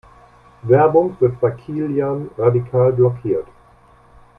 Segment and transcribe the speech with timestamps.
[0.63, 3.45] Werbung wird bei Kilian radikal blockiert.